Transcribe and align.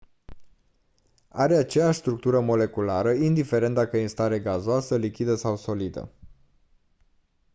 are 1.31 1.53
aceeași 1.55 1.99
structură 1.99 2.39
moleculară 2.41 3.11
indiferent 3.11 3.73
dacă 3.73 3.97
e 3.97 4.01
în 4.01 4.07
stare 4.07 4.39
gazoasă 4.39 4.95
lichidă 4.95 5.35
sau 5.35 5.57
solidă 5.57 6.11